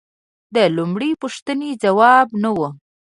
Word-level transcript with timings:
د 0.55 0.57
لومړۍ 0.77 1.11
پوښتنې 1.21 1.69
ځواب 1.83 2.27
نه 2.43 2.49
و 2.55 2.59